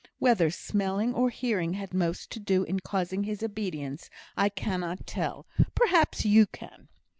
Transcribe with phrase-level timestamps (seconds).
[0.17, 5.45] Whether smelling or hearing had most to do in causing his obedience, I cannot tell;
[5.75, 6.87] perhaps you can.